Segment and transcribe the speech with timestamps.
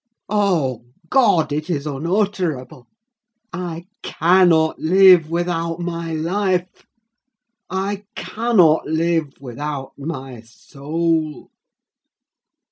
[0.29, 1.51] Oh, God!
[1.53, 2.87] it is unutterable!
[3.53, 6.87] I cannot live without my life!
[7.69, 11.51] I cannot live without my soul!"